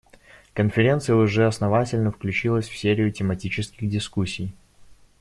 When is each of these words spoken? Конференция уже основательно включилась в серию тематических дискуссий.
Конференция 0.55 1.15
уже 1.15 1.45
основательно 1.45 2.11
включилась 2.11 2.67
в 2.67 2.75
серию 2.75 3.11
тематических 3.11 3.87
дискуссий. 3.87 4.51